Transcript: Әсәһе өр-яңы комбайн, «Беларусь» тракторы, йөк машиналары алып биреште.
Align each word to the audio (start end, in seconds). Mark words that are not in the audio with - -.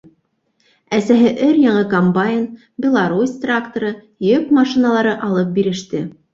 Әсәһе 0.99 1.33
өр-яңы 1.47 1.83
комбайн, 1.91 2.41
«Беларусь» 2.87 3.37
тракторы, 3.45 3.95
йөк 4.33 4.53
машиналары 4.63 5.17
алып 5.31 5.57
биреште. 5.63 6.07